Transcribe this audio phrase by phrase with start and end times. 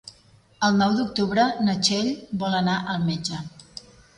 [0.67, 2.11] El nou d'octubre na Txell
[2.45, 3.45] vol anar al metge.